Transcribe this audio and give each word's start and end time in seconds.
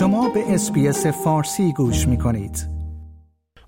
شما 0.00 0.28
به 0.28 0.54
اسپیس 0.54 1.06
فارسی 1.06 1.72
گوش 1.72 2.08
می 2.08 2.18
کنید. 2.18 2.68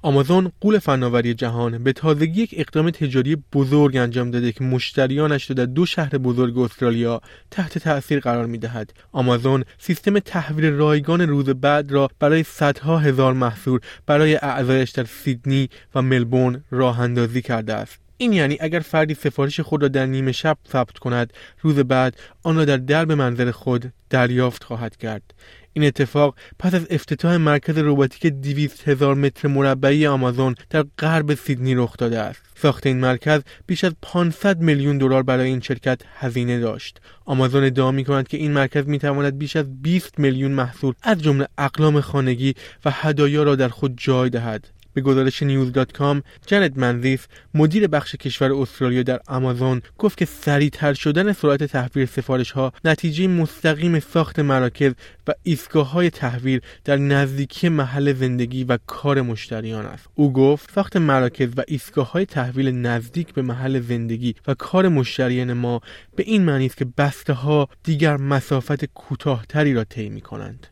آمازون 0.02 0.52
قول 0.61 0.79
فناوری 0.79 1.34
جهان 1.34 1.84
به 1.84 1.93
تازگی 1.93 2.43
یک 2.43 2.54
اقدام 2.58 2.90
تجاری 2.90 3.36
بزرگ 3.52 3.96
انجام 3.96 4.30
داده 4.30 4.53
که 4.53 4.64
مشتریانش 4.64 5.50
را 5.50 5.54
در 5.54 5.64
دو 5.64 5.87
شهر 5.87 6.18
بزرگ 6.18 6.58
استرالیا 6.58 7.21
تحت 7.50 7.79
تأثیر 7.79 8.21
قرار 8.21 8.46
می 8.46 8.58
دهد. 8.58 8.93
آمازون 9.12 9.64
سیستم 9.79 10.18
تحویل 10.18 10.64
رایگان 10.64 11.21
روز 11.21 11.45
بعد 11.45 11.93
را 11.93 12.08
برای 12.18 12.43
صدها 12.43 12.99
هزار 12.99 13.32
محصول 13.32 13.80
برای 14.07 14.36
اعضایش 14.36 14.90
در 14.90 15.04
سیدنی 15.04 15.68
و 15.94 16.03
ملبورن 16.03 16.64
راه 16.71 17.00
اندازی 17.00 17.43
کرده 17.43 17.75
است. 17.75 18.03
این 18.17 18.32
یعنی 18.32 18.57
اگر 18.61 18.80
فردی 18.80 19.14
سفارش 19.14 19.61
خود 19.61 19.82
را 19.82 19.89
در 19.89 20.07
نیمه 20.07 20.32
شب 20.32 20.57
ثبت 20.72 20.99
کند 20.99 21.32
روز 21.61 21.79
بعد 21.79 22.17
آن 22.43 22.57
را 22.57 22.64
در 22.64 22.76
درب 22.76 23.12
منزل 23.12 23.50
خود 23.50 23.93
دریافت 24.12 24.64
خواهد 24.64 24.96
کرد 24.96 25.34
این 25.72 25.84
اتفاق 25.84 26.34
پس 26.58 26.75
از 26.75 26.86
افتتاح 26.90 27.36
مرکز 27.36 27.79
روباتیک 27.79 28.26
200 28.26 28.89
هزار 28.89 29.14
متر 29.14 29.48
مربعی 29.48 30.07
آمازون 30.07 30.54
در 30.70 30.84
غرب 30.98 31.34
سیدنی 31.34 31.75
رخ 31.75 31.96
داده 31.96 32.19
است. 32.19 32.42
ساخت 32.56 32.86
این 32.86 33.00
مرکز 33.00 33.41
بیش 33.67 33.84
از 33.84 33.92
500 34.03 34.61
میلیون 34.61 34.98
دلار 34.98 35.22
برای 35.22 35.48
این 35.48 35.61
شرکت 35.61 36.00
هزینه 36.19 36.61
داشت. 36.61 37.00
آمازون 37.25 37.64
ادعا 37.64 37.91
می 37.91 38.05
کند 38.05 38.28
که 38.28 38.36
این 38.36 38.53
مرکز 38.53 38.86
می 38.86 38.98
تواند 38.98 39.39
بیش 39.39 39.56
از 39.56 39.83
20 39.83 40.19
میلیون 40.19 40.53
محصول 40.53 40.94
از 41.03 41.22
جمله 41.22 41.48
اقلام 41.58 42.00
خانگی 42.00 42.55
و 42.84 42.91
هدایا 42.91 43.42
را 43.42 43.56
در 43.56 43.69
خود 43.69 43.94
جای 43.97 44.31
دهد. 44.31 44.69
به 44.95 45.01
گزارش 45.01 45.42
نیوز 45.42 45.73
دات 45.73 45.92
کام 45.92 46.23
جنت 46.47 46.78
منزیف 46.78 47.27
مدیر 47.55 47.87
بخش 47.87 48.14
کشور 48.14 48.53
استرالیا 48.53 49.03
در 49.03 49.20
آمازون 49.27 49.83
گفت 49.98 50.19
که 50.19 50.25
سریعتر 50.25 50.95
شدن 50.95 51.33
سرعت 51.33 51.65
تحویل 51.65 52.06
سفارش 52.06 52.51
ها 52.51 52.73
نتیجه 52.84 53.27
مستقیم 53.27 54.01
ساخت 54.01 54.39
مراکز 54.39 54.92
و 55.27 55.33
ایستگاه 55.42 55.91
های 55.91 56.11
تحویل 56.11 56.61
در 56.84 56.97
نزدیکی 56.97 57.69
محل 57.69 58.12
زندگی 58.12 58.65
و 58.65 58.79
کار 58.87 59.23
مشتریان 59.23 59.87
است. 59.87 60.09
او 60.15 60.33
گفت 60.33 60.75
ساخت 60.75 60.97
مراکز 60.97 61.49
و 61.56 61.62
ایستگاه 61.69 62.12
های 62.12 62.27
تحویل 62.27 62.71
نزدیک 62.71 63.34
به 63.34 63.43
محل 63.43 63.81
زندگی 63.81 64.34
و 64.47 64.55
کار 64.55 64.89
مشتریان 64.89 65.53
ما 65.53 65.81
به 66.17 66.23
این 66.23 66.45
معنی 66.45 66.67
است 66.67 66.77
که 66.77 66.84
بسته 66.99 67.33
ها 67.33 67.69
دیگر 67.83 68.17
مسافت 68.17 68.84
کوتاهتری 68.84 69.75
را 69.75 69.84
طی 69.84 70.09
می 70.09 70.21
کنند 70.21 70.67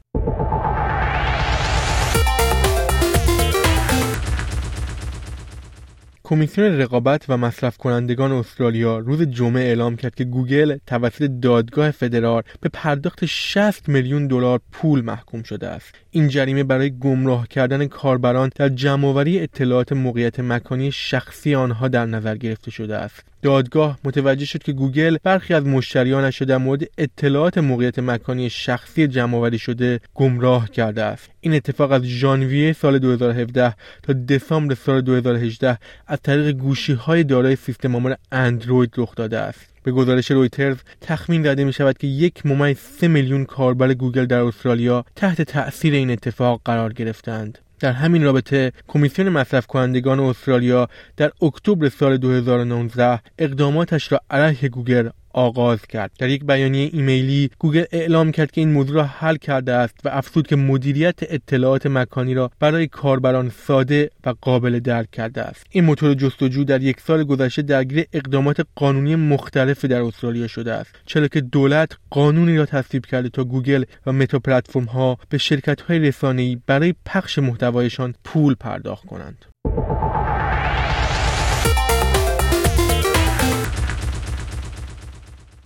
کمیسیون 6.31 6.79
رقابت 6.79 7.25
و 7.29 7.37
مصرف 7.37 7.77
کنندگان 7.77 8.33
استرالیا 8.33 8.99
روز 8.99 9.23
جمعه 9.23 9.63
اعلام 9.63 9.97
کرد 9.97 10.15
که 10.15 10.25
گوگل 10.25 10.77
توسط 10.87 11.23
دادگاه 11.23 11.91
فدرال 11.91 12.43
به 12.61 12.69
پرداخت 12.73 13.27
60 13.27 13.89
میلیون 13.89 14.27
دلار 14.27 14.61
پول 14.73 15.01
محکوم 15.01 15.43
شده 15.43 15.69
است. 15.69 15.95
این 16.11 16.29
جریمه 16.29 16.65
برای 16.65 16.99
گمراه 16.99 17.49
کردن 17.49 17.87
کاربران 17.87 18.51
در 18.55 18.69
جمعآوری 18.69 19.41
اطلاعات 19.41 19.93
موقعیت 19.93 20.41
مکانی 20.41 20.93
شخصی 20.93 21.55
آنها 21.55 21.89
در 21.89 22.07
نظر 22.07 22.37
گرفته 22.37 22.71
شده 22.71 22.97
است. 22.97 23.25
دادگاه 23.43 23.99
متوجه 24.05 24.45
شد 24.45 24.63
که 24.63 24.73
گوگل 24.73 25.17
برخی 25.23 25.55
از 25.55 25.65
مشتریانش 25.65 26.41
را 26.41 26.47
در 26.47 26.57
مورد 26.57 26.83
اطلاعات 26.99 27.59
موقعیت 27.59 27.99
مکانی 27.99 28.51
شخصی 28.51 29.07
جمعآوری 29.07 29.59
شده 29.59 30.01
گمراه 30.15 30.71
کرده 30.71 31.03
است 31.03 31.31
این 31.41 31.55
اتفاق 31.55 31.93
از 31.93 32.03
ژانویه 32.03 32.73
سال 32.73 32.99
2017 32.99 33.75
تا 34.03 34.13
دسامبر 34.13 34.75
سال 34.75 35.01
2018 35.01 35.79
از 36.07 36.19
طریق 36.23 36.51
گوشی 36.51 36.93
های 36.93 37.25
دارای 37.25 37.57
سیستم 37.57 37.95
عامل 37.95 38.15
اندروید 38.33 38.95
رخ 38.97 39.15
داده 39.15 39.39
است 39.39 39.71
به 39.83 39.93
گزارش 39.93 40.31
رویترز 40.31 40.77
تخمین 41.01 41.43
زده 41.43 41.65
می 41.65 41.73
شود 41.73 41.99
که 41.99 42.07
یک 42.07 42.47
ممیز 42.47 42.79
سه 42.79 43.09
میلیون 43.09 43.45
کاربر 43.45 43.95
گوگل 43.95 44.27
در 44.27 44.41
استرالیا 44.41 45.05
تحت 45.17 45.43
تأثیر 45.43 45.95
این 45.95 46.11
اتفاق 46.11 46.61
قرار 46.65 46.93
گرفتند. 46.93 47.59
در 47.81 47.93
همین 47.93 48.25
رابطه 48.25 48.73
کمیسیون 48.89 49.29
مصرف 49.29 49.67
کنندگان 49.67 50.21
استرالیا 50.21 50.89
در 51.17 51.31
اکتبر 51.43 51.89
سال 51.89 52.17
2019 52.17 53.21
اقداماتش 53.39 54.13
را 54.13 54.21
علیه 54.31 54.69
گوگل 54.69 55.09
آغاز 55.35 55.87
کرد. 55.87 56.11
در 56.19 56.29
یک 56.29 56.45
بیانیه 56.45 56.91
ایمیلی 56.93 57.51
گوگل 57.59 57.85
اعلام 57.93 58.33
کرد 58.33 58.51
که 58.51 58.61
این 58.61 58.73
موضوع 58.73 58.97
را 58.97 59.05
حل 59.05 59.37
کرده 59.37 59.73
است 59.73 59.97
و 60.05 60.09
افزود 60.09 60.47
که 60.47 60.57
مدیریت 60.57 61.19
اطلاعات 61.23 61.87
مکانی 61.87 62.35
را 62.35 62.51
برای 62.61 62.87
کاربران 62.87 63.49
ساده 63.67 64.11
و 64.27 64.35
قابل 64.41 64.79
درک 64.79 65.11
کرده 65.11 65.43
است. 65.43 65.67
این 65.71 65.85
موتور 65.85 66.15
جستجو 66.15 66.65
در 66.65 66.83
یک 66.83 67.01
سال 67.01 67.25
گذشته 67.25 67.63
درگیر 67.63 68.05
اقدامات 68.13 68.67
قانونی 68.75 69.17
مختلفی 69.17 69.89
در 69.89 70.03
استرالیا 70.03 70.47
شده 70.47 70.73
است 70.73 70.95
چرا 71.07 71.29
که 71.29 71.41
دولت 71.41 71.93
قانونی 72.11 72.57
را 72.57 72.67
تصویب 72.67 73.07
کرده 73.07 73.29
تا 73.29 73.45
گوگل 73.45 73.85
و 74.07 74.13
متا 74.13 74.39
پلتفرم 74.39 74.85
ها 74.85 75.19
به 75.29 75.39
شرکت 75.39 75.81
های 75.81 75.99
رسانه‌ای 75.99 76.59
برای 76.67 76.95
پخش 77.07 77.39
محتوایشان 77.39 78.15
پول 78.25 78.55
پرداخت 78.55 79.07
کنند. 79.07 79.45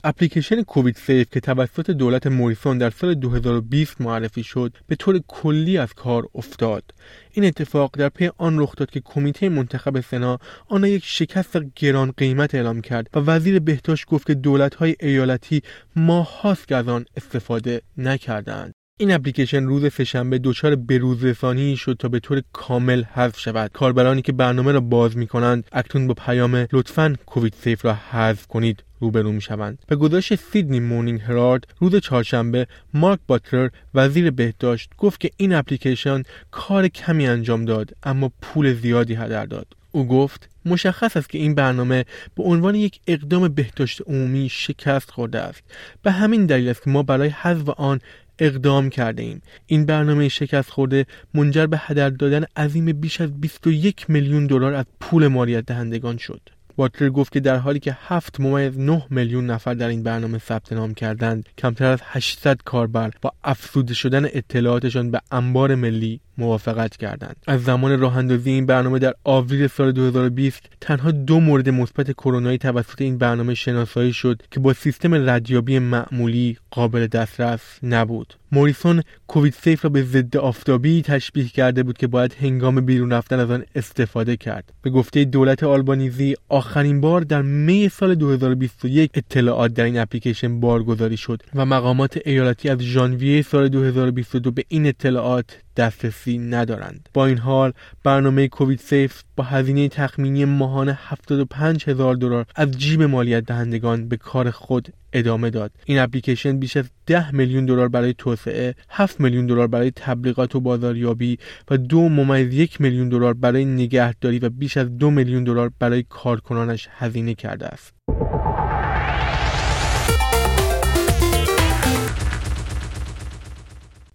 اپلیکیشن 0.06 0.62
کووید 0.62 0.96
سیف 0.96 1.30
که 1.30 1.40
توسط 1.40 1.90
دولت 1.90 2.26
موریسون 2.26 2.78
در 2.78 2.90
سال 2.90 3.14
2020 3.14 4.00
معرفی 4.00 4.42
شد 4.42 4.76
به 4.86 4.96
طور 4.96 5.20
کلی 5.28 5.78
از 5.78 5.94
کار 5.94 6.28
افتاد. 6.34 6.84
این 7.32 7.44
اتفاق 7.44 7.90
در 7.98 8.08
پی 8.08 8.30
آن 8.38 8.58
رخ 8.58 8.76
داد 8.76 8.90
که 8.90 9.00
کمیته 9.00 9.48
منتخب 9.48 10.00
سنا 10.00 10.38
آن 10.68 10.82
را 10.82 10.88
یک 10.88 11.04
شکست 11.04 11.58
گران 11.76 12.12
قیمت 12.16 12.54
اعلام 12.54 12.80
کرد 12.80 13.08
و 13.14 13.18
وزیر 13.18 13.58
بهداشت 13.58 14.06
گفت 14.06 14.26
که 14.26 14.34
دولت 14.34 14.74
های 14.74 14.96
ایالتی 15.00 15.62
ماهاست 15.96 16.68
که 16.68 16.76
از 16.76 16.88
آن 16.88 17.04
استفاده 17.16 17.82
نکردند. 17.98 18.72
این 18.98 19.12
اپلیکیشن 19.12 19.64
روز 19.64 19.92
سهشنبه 19.92 20.38
دچار 20.38 20.76
بروز 20.76 21.24
رسانی 21.24 21.76
شد 21.76 21.96
تا 21.98 22.08
به 22.08 22.20
طور 22.20 22.42
کامل 22.52 23.02
حذف 23.02 23.38
شود. 23.38 23.70
کاربرانی 23.72 24.22
که 24.22 24.32
برنامه 24.32 24.72
را 24.72 24.80
باز 24.80 25.16
می 25.16 25.26
کنند 25.26 25.64
اکنون 25.72 26.06
با 26.06 26.14
پیام 26.14 26.66
لطفا 26.72 27.16
کووید 27.26 27.54
سیف 27.60 27.84
را 27.84 27.94
حذف 27.94 28.46
کنید. 28.46 28.82
روبرو 29.04 29.32
می 29.32 29.40
شوند. 29.40 29.78
به 29.86 29.96
گزارش 29.96 30.34
سیدنی 30.34 30.80
مورنینگ 30.80 31.20
هرارد 31.20 31.66
روز 31.80 31.96
چهارشنبه 31.96 32.66
مارک 32.94 33.20
باتلر 33.26 33.68
وزیر 33.94 34.30
بهداشت 34.30 34.90
گفت 34.98 35.20
که 35.20 35.30
این 35.36 35.52
اپلیکیشن 35.52 36.22
کار 36.50 36.88
کمی 36.88 37.26
انجام 37.26 37.64
داد 37.64 37.96
اما 38.02 38.32
پول 38.42 38.74
زیادی 38.74 39.14
هدر 39.14 39.46
داد. 39.46 39.66
او 39.92 40.08
گفت 40.08 40.48
مشخص 40.64 41.16
است 41.16 41.30
که 41.30 41.38
این 41.38 41.54
برنامه 41.54 42.04
به 42.36 42.42
عنوان 42.42 42.74
یک 42.74 43.00
اقدام 43.06 43.48
بهداشت 43.48 44.02
عمومی 44.06 44.48
شکست 44.48 45.10
خورده 45.10 45.40
است 45.40 45.62
به 46.02 46.10
همین 46.10 46.46
دلیل 46.46 46.68
است 46.68 46.82
که 46.82 46.90
ما 46.90 47.02
برای 47.02 47.28
حذف 47.28 47.68
آن 47.68 48.00
اقدام 48.38 48.90
کرده 48.90 49.22
ایم 49.22 49.42
این 49.66 49.86
برنامه 49.86 50.28
شکست 50.28 50.70
خورده 50.70 51.06
منجر 51.34 51.66
به 51.66 51.78
هدر 51.80 52.10
دادن 52.10 52.44
عظیم 52.56 52.92
بیش 52.92 53.20
از 53.20 53.40
21 53.40 54.10
میلیون 54.10 54.46
دلار 54.46 54.74
از 54.74 54.84
پول 55.00 55.26
مالیات 55.26 55.66
دهندگان 55.66 56.16
شد 56.16 56.40
واتلر 56.78 57.10
گفت 57.10 57.32
که 57.32 57.40
در 57.40 57.56
حالی 57.56 57.78
که 57.78 57.96
7 58.00 58.40
ممیز 58.40 58.78
9 58.78 59.02
میلیون 59.10 59.46
نفر 59.46 59.74
در 59.74 59.88
این 59.88 60.02
برنامه 60.02 60.38
ثبت 60.38 60.72
نام 60.72 60.94
کردند 60.94 61.48
کمتر 61.58 61.86
از 61.86 62.00
800 62.02 62.58
کاربر 62.64 63.10
با 63.22 63.32
افزوده 63.44 63.94
شدن 63.94 64.24
اطلاعاتشان 64.24 65.10
به 65.10 65.20
انبار 65.30 65.74
ملی 65.74 66.20
موافقت 66.38 66.96
کردند. 66.96 67.36
از 67.46 67.64
زمان 67.64 68.00
راه 68.00 68.18
این 68.44 68.66
برنامه 68.66 68.98
در 68.98 69.14
آوریل 69.24 69.66
سال 69.66 69.92
2020 69.92 70.62
تنها 70.80 71.10
دو 71.10 71.40
مورد 71.40 71.68
مثبت 71.68 72.12
کرونایی 72.12 72.58
توسط 72.58 73.00
این 73.00 73.18
برنامه 73.18 73.54
شناسایی 73.54 74.12
شد 74.12 74.42
که 74.50 74.60
با 74.60 74.72
سیستم 74.72 75.30
ردیابی 75.30 75.78
معمولی 75.78 76.56
قابل 76.70 77.06
دسترس 77.06 77.78
نبود. 77.82 78.34
موریسون 78.52 79.02
کووید 79.26 79.52
سیف 79.52 79.84
را 79.84 79.90
به 79.90 80.02
ضد 80.02 80.36
آفتابی 80.36 81.02
تشبیه 81.02 81.48
کرده 81.48 81.82
بود 81.82 81.98
که 81.98 82.06
باید 82.06 82.36
هنگام 82.40 82.80
بیرون 82.80 83.12
رفتن 83.12 83.40
از 83.40 83.50
آن 83.50 83.64
استفاده 83.74 84.36
کرد. 84.36 84.72
به 84.82 84.90
گفته 84.90 85.24
دولت 85.24 85.62
آلبانیزی 85.62 86.34
آخرین 86.48 87.00
بار 87.00 87.20
در 87.20 87.42
می 87.42 87.88
سال 87.88 88.14
2021 88.14 89.10
اطلاعات 89.14 89.74
در 89.74 89.84
این 89.84 89.98
اپلیکیشن 89.98 90.60
بارگذاری 90.60 91.16
شد 91.16 91.42
و 91.54 91.66
مقامات 91.66 92.18
ایالتی 92.24 92.68
از 92.68 92.78
ژانویه 92.78 93.42
سال 93.42 93.68
2022 93.68 94.50
به 94.50 94.64
این 94.68 94.86
اطلاعات 94.86 95.58
دسترسی 95.76 96.38
ندارند. 96.38 97.08
با 97.14 97.26
این 97.26 97.38
حال 97.38 97.72
برنامه 98.04 98.48
کووید 98.48 98.78
سیف 98.78 99.22
با 99.36 99.44
هزینه 99.44 99.88
تخمینی 99.88 100.44
ماهانه 100.44 100.98
75 101.02 101.88
هزار 101.88 102.14
دلار 102.14 102.46
از 102.56 102.70
جیب 102.70 103.02
مالیت 103.02 103.44
دهندگان 103.44 104.08
به 104.08 104.16
کار 104.16 104.50
خود 104.50 104.88
ادامه 105.12 105.50
داد. 105.50 105.70
این 105.84 105.98
اپلیکیشن 105.98 106.58
بیش 106.58 106.76
از 106.76 106.84
10 107.06 107.34
میلیون 107.34 107.66
دلار 107.66 107.88
برای 107.88 108.14
توسعه 108.18 108.74
7 108.88 109.20
میلیون 109.20 109.46
دلار 109.46 109.66
برای 109.66 109.90
تبلیغات 109.90 110.54
و 110.54 110.60
بازاریابی 110.60 111.38
و 111.70 111.76
دو 111.76 112.08
ممیز 112.08 112.54
یک 112.54 112.80
میلیون 112.80 113.08
دلار 113.08 113.34
برای 113.34 113.64
نگهداری 113.64 114.38
و 114.38 114.48
بیش 114.50 114.76
از 114.76 114.98
دو 114.98 115.10
میلیون 115.10 115.44
دلار 115.44 115.70
برای 115.78 116.04
کارکنانش 116.08 116.88
هزینه 116.90 117.34
کرده 117.34 117.66
است. 117.66 117.94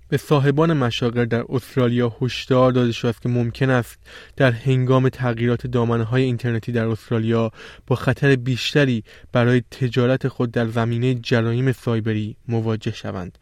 به 0.09 0.17
صاحبان 0.17 0.73
مشاغل 0.73 1.25
در 1.25 1.45
استرالیا 1.49 2.15
هشدار 2.21 2.71
داده 2.71 2.91
شده 2.91 3.09
است 3.09 3.21
که 3.21 3.29
ممکن 3.29 3.69
است 3.69 3.99
در 4.35 4.51
هنگام 4.51 5.09
تغییرات 5.09 5.67
دامنه 5.67 6.03
های 6.03 6.23
اینترنتی 6.23 6.71
در 6.71 6.87
استرالیا 6.87 7.51
با 7.87 7.95
خطر 7.95 8.35
بیشتری 8.35 9.03
برای 9.31 9.63
تجارت 9.71 10.27
خود 10.27 10.51
در 10.51 10.67
زمینه 10.67 11.15
جرایم 11.15 11.71
سایبری 11.71 12.35
مواجه 12.47 12.91
شوند. 12.91 13.37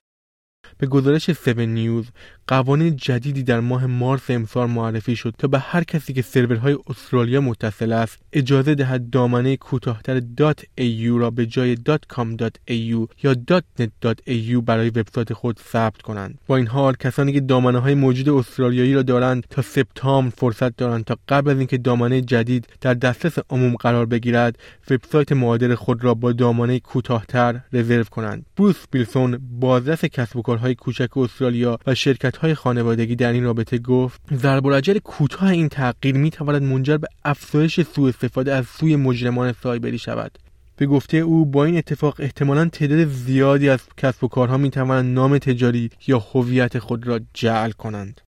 به 0.77 0.87
گزارش 0.87 1.29
7 1.29 1.47
نیوز 1.47 2.05
قوانین 2.47 2.95
جدیدی 2.95 3.43
در 3.43 3.59
ماه 3.59 3.85
مارس 3.85 4.29
امسال 4.29 4.69
معرفی 4.69 5.15
شد 5.15 5.33
تا 5.37 5.47
به 5.47 5.59
هر 5.59 5.83
کسی 5.83 6.13
که 6.13 6.21
سرورهای 6.21 6.77
استرالیا 6.87 7.41
متصل 7.41 7.91
است 7.91 8.17
اجازه 8.33 8.75
دهد 8.75 9.09
دامنه 9.09 9.57
کوتاهتر 9.57 10.19
.au 10.79 11.19
را 11.19 11.29
به 11.29 11.45
جای 11.45 11.75
.com.au 11.75 13.07
یا 13.23 13.33
.net.au 13.79 14.61
برای 14.65 14.89
وبسایت 14.89 15.33
خود 15.33 15.59
ثبت 15.71 16.01
کنند. 16.01 16.39
با 16.47 16.55
این 16.55 16.67
حال 16.67 16.95
کسانی 16.95 17.33
که 17.33 17.39
دامنه 17.39 17.79
های 17.79 17.95
موجود 17.95 18.29
استرالیایی 18.29 18.93
را 18.93 19.01
دارند 19.01 19.43
تا 19.49 19.61
سپتامبر 19.61 20.33
فرصت 20.37 20.77
دارند 20.77 21.05
تا 21.05 21.17
قبل 21.29 21.51
از 21.51 21.57
اینکه 21.57 21.77
دامنه 21.77 22.21
جدید 22.21 22.67
در 22.81 22.93
دسترس 22.93 23.35
عموم 23.49 23.75
قرار 23.75 24.05
بگیرد 24.05 24.57
وبسایت 24.91 25.31
معادل 25.31 25.75
خود 25.75 26.03
را 26.03 26.13
با 26.13 26.31
دامنه 26.31 26.79
کوتاهتر 26.79 27.59
رزرو 27.73 28.03
کنند. 28.03 28.45
بروس 28.57 28.85
بیلسون 28.91 29.39
بازرس 29.59 30.05
کسب 30.05 30.37
و 30.37 30.41
کارهای 30.57 30.75
کوچک 30.75 31.17
استرالیا 31.17 31.79
و 31.87 31.95
شرکت 31.95 32.37
های 32.37 32.53
خانوادگی 32.53 33.15
در 33.15 33.33
این 33.33 33.43
رابطه 33.43 33.77
گفت 33.77 34.21
ضرب 34.33 34.67
العجل 34.67 34.99
کوتاه 34.99 35.49
این 35.49 35.69
تغییر 35.69 36.15
می 36.15 36.29
تواند 36.29 36.63
منجر 36.63 36.97
به 36.97 37.07
افزایش 37.25 37.81
سوء 37.81 38.09
استفاده 38.09 38.53
از 38.53 38.65
سوی 38.67 38.95
مجرمان 38.95 39.53
سایبری 39.63 39.97
شود. 39.97 40.31
به 40.77 40.85
گفته 40.85 41.17
او 41.17 41.45
با 41.45 41.65
این 41.65 41.77
اتفاق 41.77 42.15
احتمالا 42.19 42.65
تعداد 42.65 43.07
زیادی 43.07 43.69
از 43.69 43.79
کسب 43.97 44.23
و 44.23 44.27
کارها 44.27 44.57
می 44.57 44.69
توانند 44.69 45.15
نام 45.15 45.37
تجاری 45.37 45.89
یا 46.07 46.19
هویت 46.19 46.79
خود 46.79 47.07
را 47.07 47.19
جعل 47.33 47.71
کنند. 47.71 48.21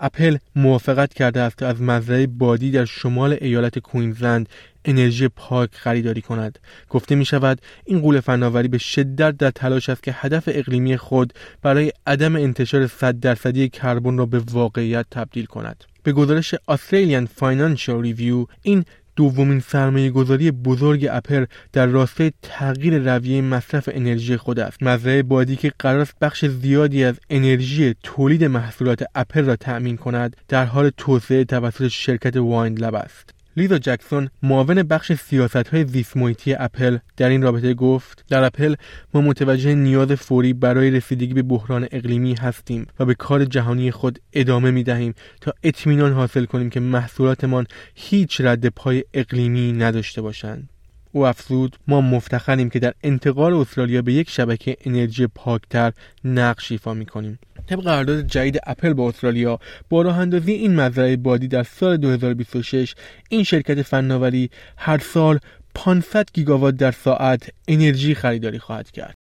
اپل 0.00 0.36
موافقت 0.56 1.14
کرده 1.14 1.40
است 1.40 1.62
از 1.62 1.82
مزرعه 1.82 2.26
بادی 2.26 2.70
در 2.70 2.84
شمال 2.84 3.36
ایالت 3.40 3.78
کوینزلند 3.78 4.48
انرژی 4.88 5.28
پاک 5.28 5.70
خریداری 5.72 6.20
کند. 6.20 6.58
گفته 6.88 7.14
می 7.14 7.24
شود 7.24 7.60
این 7.84 8.00
قول 8.00 8.20
فناوری 8.20 8.68
به 8.68 8.78
شدت 8.78 9.36
در 9.36 9.50
تلاش 9.50 9.88
است 9.88 10.02
که 10.02 10.14
هدف 10.14 10.44
اقلیمی 10.46 10.96
خود 10.96 11.32
برای 11.62 11.92
عدم 12.06 12.36
انتشار 12.36 12.86
100 12.86 13.20
درصدی 13.20 13.68
کربن 13.68 14.18
را 14.18 14.26
به 14.26 14.38
واقعیت 14.38 15.06
تبدیل 15.10 15.46
کند. 15.46 15.84
به 16.02 16.12
گزارش 16.12 16.54
Australian 16.54 17.26
Financial 17.40 18.04
Review 18.04 18.46
این 18.62 18.84
دومین 19.16 19.60
سرمایه 19.60 20.10
گذاری 20.10 20.50
بزرگ 20.50 21.08
اپل 21.10 21.44
در 21.72 21.86
راستای 21.86 22.32
تغییر 22.42 22.98
رویه 22.98 23.42
مصرف 23.42 23.88
انرژی 23.92 24.36
خود 24.36 24.58
است. 24.58 24.82
مزرعه 24.82 25.22
بادی 25.22 25.56
که 25.56 25.72
قرار 25.78 26.00
است 26.00 26.14
بخش 26.20 26.44
زیادی 26.44 27.04
از 27.04 27.14
انرژی 27.30 27.94
تولید 28.02 28.44
محصولات 28.44 29.04
اپل 29.14 29.44
را 29.44 29.56
تأمین 29.56 29.96
کند 29.96 30.36
در 30.48 30.64
حال 30.64 30.90
توسعه 30.96 31.44
توسط 31.44 31.88
شرکت 31.88 32.36
Windlab 32.36 32.94
است. 32.94 33.37
لیزا 33.58 33.78
جکسون 33.78 34.30
معاون 34.42 34.82
بخش 34.82 35.12
سیاست 35.12 35.56
های 35.56 35.84
زیست 35.84 36.16
اپل 36.58 36.98
در 37.16 37.28
این 37.28 37.42
رابطه 37.42 37.74
گفت 37.74 38.24
در 38.28 38.44
اپل 38.44 38.74
ما 39.14 39.20
متوجه 39.20 39.74
نیاز 39.74 40.12
فوری 40.12 40.52
برای 40.52 40.90
رسیدگی 40.90 41.34
به 41.34 41.42
بحران 41.42 41.88
اقلیمی 41.90 42.34
هستیم 42.34 42.86
و 43.00 43.04
به 43.04 43.14
کار 43.14 43.44
جهانی 43.44 43.90
خود 43.90 44.18
ادامه 44.32 44.70
می 44.70 44.82
دهیم 44.82 45.14
تا 45.40 45.52
اطمینان 45.62 46.12
حاصل 46.12 46.44
کنیم 46.44 46.70
که 46.70 46.80
محصولاتمان 46.80 47.66
هیچ 47.94 48.40
رد 48.40 48.68
پای 48.68 49.04
اقلیمی 49.14 49.72
نداشته 49.72 50.22
باشند. 50.22 50.68
او 51.12 51.26
افزود 51.26 51.76
ما 51.88 52.00
مفتخریم 52.00 52.70
که 52.70 52.78
در 52.78 52.94
انتقال 53.02 53.54
استرالیا 53.54 54.02
به 54.02 54.12
یک 54.12 54.30
شبکه 54.30 54.76
انرژی 54.84 55.26
پاکتر 55.26 55.92
نقش 56.24 56.72
ایفا 56.72 56.94
می‌کنیم. 56.94 57.38
طبق 57.66 57.80
قرارداد 57.80 58.26
جدید 58.26 58.58
اپل 58.66 58.92
با 58.92 59.08
استرالیا 59.08 59.58
با 59.88 60.02
راه 60.02 60.20
این 60.46 60.74
مزرعه 60.74 61.16
بادی 61.16 61.48
در 61.48 61.62
سال 61.62 61.96
2026 61.96 62.94
این 63.28 63.44
شرکت 63.44 63.82
فناوری 63.82 64.50
هر 64.76 64.98
سال 64.98 65.38
500 65.74 66.28
گیگاوات 66.32 66.76
در 66.76 66.92
ساعت 66.92 67.50
انرژی 67.68 68.14
خریداری 68.14 68.58
خواهد 68.58 68.90
کرد. 68.90 69.17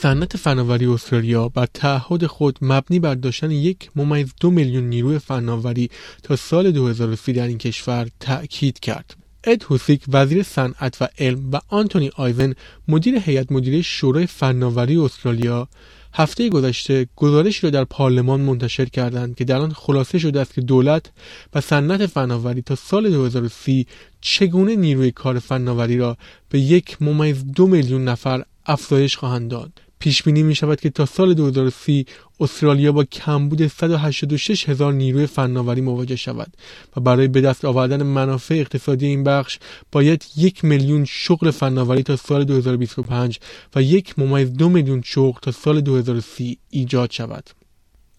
صنعت 0.00 0.36
فناوری 0.36 0.86
استرالیا 0.86 1.48
بر 1.48 1.66
تعهد 1.74 2.26
خود 2.26 2.58
مبنی 2.62 2.98
بر 2.98 3.14
داشتن 3.14 3.50
یک 3.50 3.90
ممیز 3.96 4.34
دو 4.40 4.50
میلیون 4.50 4.84
نیروی 4.84 5.18
فناوری 5.18 5.90
تا 6.22 6.36
سال 6.36 6.70
2030 6.70 7.32
در 7.32 7.46
این 7.46 7.58
کشور 7.58 8.08
تأکید 8.20 8.80
کرد. 8.80 9.16
اد 9.44 9.62
هوسیک 9.62 10.04
وزیر 10.08 10.42
صنعت 10.42 11.02
و 11.02 11.08
علم 11.18 11.50
و 11.52 11.60
آنتونی 11.68 12.10
آیزن 12.16 12.54
مدیر 12.88 13.18
هیئت 13.18 13.52
مدیره 13.52 13.82
شورای 13.82 14.26
فناوری 14.26 14.96
استرالیا 14.96 15.68
هفته 16.14 16.48
گذشته 16.48 17.06
گزارشی 17.16 17.60
را 17.62 17.70
در 17.70 17.84
پارلمان 17.84 18.40
منتشر 18.40 18.84
کردند 18.84 19.34
که 19.34 19.44
در 19.44 19.58
آن 19.58 19.72
خلاصه 19.72 20.18
شده 20.18 20.40
است 20.40 20.54
که 20.54 20.60
دولت 20.60 21.10
و 21.54 21.60
صنعت 21.60 22.06
فناوری 22.06 22.62
تا 22.62 22.74
سال 22.74 23.10
2030 23.10 23.86
چگونه 24.20 24.76
نیروی 24.76 25.10
کار 25.10 25.38
فناوری 25.38 25.96
را 25.96 26.16
به 26.48 26.60
یک 26.60 27.02
ممیز 27.02 27.44
دو 27.44 27.66
میلیون 27.66 28.04
نفر 28.04 28.42
افزایش 28.66 29.16
خواهند 29.16 29.50
داد 29.50 29.87
پیش 29.98 30.22
بینی 30.22 30.42
می 30.42 30.54
شود 30.54 30.80
که 30.80 30.90
تا 30.90 31.06
سال 31.06 31.34
2030 31.34 32.06
استرالیا 32.40 32.92
با 32.92 33.04
کمبود 33.04 33.66
186 33.66 34.68
هزار 34.68 34.92
نیروی 34.92 35.26
فناوری 35.26 35.80
مواجه 35.80 36.16
شود 36.16 36.56
و 36.96 37.00
برای 37.00 37.28
به 37.28 37.40
دست 37.40 37.64
آوردن 37.64 38.02
منافع 38.02 38.54
اقتصادی 38.54 39.06
این 39.06 39.24
بخش 39.24 39.58
باید 39.92 40.24
یک 40.36 40.64
میلیون 40.64 41.04
شغل 41.04 41.50
فناوری 41.50 42.02
تا 42.02 42.16
سال 42.16 42.44
2025 42.44 43.40
و 43.74 43.82
یک 43.82 44.18
ممیز 44.18 44.52
دو 44.52 44.68
میلیون 44.68 45.02
شغل 45.04 45.38
تا 45.42 45.50
سال 45.52 45.80
2030 45.80 46.58
ایجاد 46.70 47.10
شود. 47.10 47.57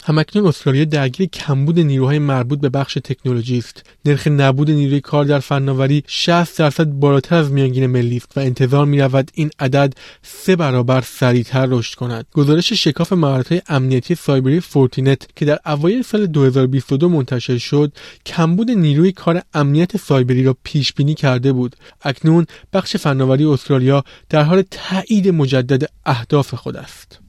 همکنون 0.03 0.47
استرالیا 0.47 0.85
درگیر 0.85 1.27
کمبود 1.27 1.79
نیروهای 1.79 2.19
مربوط 2.19 2.59
به 2.59 2.69
بخش 2.69 2.97
تکنولوژی 3.03 3.57
است. 3.57 3.83
نرخ 4.05 4.27
نبود 4.27 4.71
نیروی 4.71 5.01
کار 5.01 5.25
در 5.25 5.39
فناوری 5.39 6.03
60 6.07 6.57
درصد 6.57 6.85
بالاتر 6.85 7.35
از 7.35 7.51
میانگین 7.51 7.85
ملی 7.85 8.17
است 8.17 8.37
و 8.37 8.39
انتظار 8.39 8.85
می 8.85 8.99
رود 8.99 9.31
این 9.33 9.49
عدد 9.59 9.93
سه 10.23 10.55
برابر 10.55 11.01
سریعتر 11.01 11.65
رشد 11.65 11.95
کند. 11.95 12.25
گزارش 12.33 12.73
شکاف 12.73 13.13
مهارت‌های 13.13 13.61
امنیتی 13.67 14.15
سایبری 14.15 14.59
Fortinet 14.59 15.27
که 15.35 15.45
در 15.45 15.59
اوایل 15.65 16.01
سال 16.01 16.25
2022 16.25 17.09
منتشر 17.09 17.57
شد 17.57 17.91
کمبود 18.25 18.71
نیروی 18.71 19.11
کار 19.11 19.41
امنیت 19.53 19.97
سایبری 19.97 20.43
را 20.43 20.55
پیش 20.63 20.93
بینی 20.93 21.13
کرده 21.13 21.53
بود. 21.53 21.75
اکنون 22.01 22.45
بخش 22.73 22.95
فناوری 22.95 23.45
استرالیا 23.45 24.03
در 24.29 24.43
حال 24.43 24.63
تایید 24.71 25.27
مجدد 25.27 25.89
اهداف 26.05 26.53
خود 26.53 26.77
است. 26.77 27.28